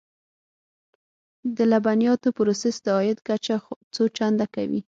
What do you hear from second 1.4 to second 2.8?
د لبنیاتو پروسس